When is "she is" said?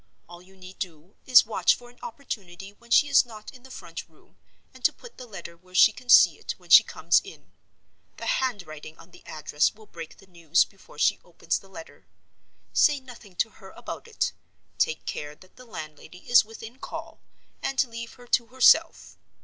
2.89-3.23